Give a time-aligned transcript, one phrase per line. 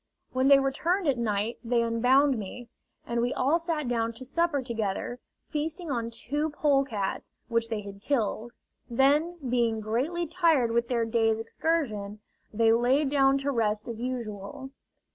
[0.33, 2.69] When they returned at night they unbound me,
[3.05, 5.19] and we all sat down to supper together,
[5.51, 8.53] feasting on two polecats which they had killed.
[8.89, 12.19] Then, being greatly tired with their day's excursion,
[12.51, 14.71] they lay down to rest as usual.